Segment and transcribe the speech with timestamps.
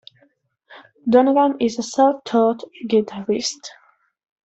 [1.07, 3.67] Donegan is a self-taught guitarist.